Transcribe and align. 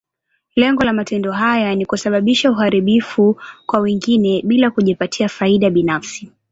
Lengo 0.55 0.83
la 0.83 0.93
matendo 0.93 1.31
haya 1.33 1.75
ni 1.75 1.85
kusababisha 1.85 2.51
uharibifu 2.51 3.37
kwa 3.65 3.79
wengine, 3.79 4.41
bila 4.45 4.71
kujipatia 4.71 5.29
faida 5.29 5.69
binafsi. 5.69 6.31